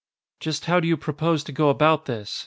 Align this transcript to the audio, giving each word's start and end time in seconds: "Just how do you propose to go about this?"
"Just 0.39 0.65
how 0.65 0.79
do 0.79 0.87
you 0.87 0.97
propose 0.97 1.43
to 1.43 1.51
go 1.51 1.69
about 1.69 2.05
this?" 2.05 2.39